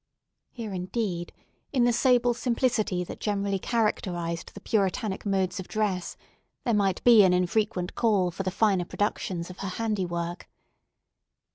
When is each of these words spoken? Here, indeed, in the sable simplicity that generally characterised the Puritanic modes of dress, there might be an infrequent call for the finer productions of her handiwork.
Here, 0.49 0.73
indeed, 0.73 1.31
in 1.71 1.83
the 1.83 1.93
sable 1.93 2.33
simplicity 2.33 3.03
that 3.03 3.19
generally 3.19 3.59
characterised 3.59 4.55
the 4.55 4.59
Puritanic 4.59 5.27
modes 5.27 5.59
of 5.59 5.67
dress, 5.67 6.17
there 6.63 6.73
might 6.73 7.03
be 7.03 7.23
an 7.23 7.33
infrequent 7.33 7.93
call 7.93 8.31
for 8.31 8.41
the 8.41 8.49
finer 8.49 8.85
productions 8.85 9.51
of 9.51 9.59
her 9.59 9.67
handiwork. 9.69 10.49